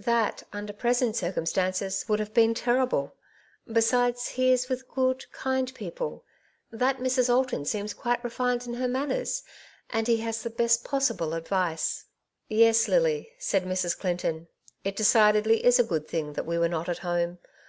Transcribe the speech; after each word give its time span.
That, 0.00 0.42
under 0.52 0.72
present 0.72 1.14
circumstances, 1.14 2.04
would 2.08 2.18
have 2.18 2.34
been 2.34 2.54
terrible. 2.54 3.14
Besides, 3.72 4.26
he 4.30 4.50
is 4.50 4.68
with 4.68 4.88
good, 4.88 5.24
kind 5.30 5.72
people— 5.76 6.24
that 6.72 6.98
Mrs. 6.98 7.32
Alton 7.32 7.64
seems 7.64 7.94
quite 7.94 8.24
refined 8.24 8.66
in 8.66 8.74
her 8.74 8.88
manners— 8.88 9.44
and 9.90 10.08
he 10.08 10.16
has 10.22 10.42
the 10.42 10.50
best 10.50 10.84
possible 10.84 11.34
advice.''" 11.34 12.06
Yes, 12.48 12.88
Lily," 12.88 13.30
said 13.38 13.62
Mrs. 13.64 13.96
Clinton;" 13.96 14.48
it 14.84 14.96
decidedly 14.96 15.64
is 15.64 15.78
a 15.78 15.84
good 15.84 16.08
thing 16.08 16.32
that 16.32 16.46
we 16.46 16.58
were 16.58 16.68
not 16.68 16.88
at 16.88 16.98
home. 17.06 17.38